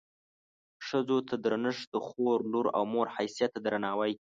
ښځو 0.85 1.17
ته 1.27 1.35
درنښت 1.45 1.85
د 1.93 1.95
خور، 2.07 2.37
لور 2.51 2.65
او 2.77 2.83
مور 2.93 3.07
حیثیت 3.15 3.49
ته 3.53 3.59
درناوی. 3.65 4.13